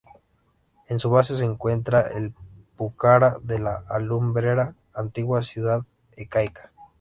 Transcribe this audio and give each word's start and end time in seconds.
En 0.87 0.97
su 0.97 1.11
base 1.11 1.35
se 1.35 1.45
encuentra 1.45 2.01
el 2.07 2.33
Pucará 2.75 3.37
de 3.43 3.59
la 3.59 3.85
Alumbrera, 3.87 4.73
antigua 4.95 5.43
ciudadela 5.43 5.85
incaica. 6.17 6.71